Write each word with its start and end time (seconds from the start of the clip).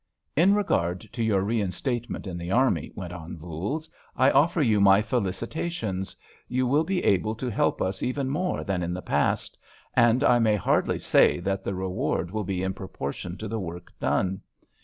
"In 0.35 0.55
regard 0.55 1.01
to 1.01 1.23
your 1.23 1.41
reinstatement 1.41 2.25
in 2.25 2.35
the 2.35 2.49
army," 2.49 2.91
went 2.95 3.13
on 3.13 3.37
Voules, 3.37 3.87
"I 4.15 4.31
offer 4.31 4.59
you 4.59 4.81
my 4.81 5.03
felicitations. 5.03 6.15
You 6.47 6.65
will 6.65 6.83
be 6.83 7.03
able 7.03 7.35
to 7.35 7.51
help 7.51 7.83
us 7.83 8.01
even 8.01 8.27
more 8.27 8.63
than 8.63 8.81
in 8.81 8.95
the 8.95 9.03
past, 9.03 9.59
and 9.95 10.23
I 10.23 10.39
may 10.39 10.55
hardly 10.55 10.97
say 10.97 11.39
that 11.41 11.63
the 11.63 11.75
reward 11.75 12.31
will 12.31 12.43
be 12.43 12.63
in 12.63 12.73
proportion 12.73 13.37
to 13.37 13.47
the 13.47 13.59
work 13.59 13.93
done. 13.99 14.41